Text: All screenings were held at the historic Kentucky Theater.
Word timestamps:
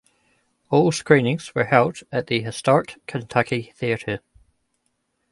All 0.71 0.91
screenings 0.91 1.53
were 1.53 1.65
held 1.65 1.99
at 2.11 2.25
the 2.25 2.41
historic 2.41 2.95
Kentucky 3.05 3.71
Theater. 3.75 4.21